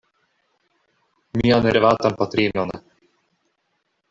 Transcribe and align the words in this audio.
Mian 1.37 1.69
revatan 1.77 2.17
patrinon. 2.23 2.75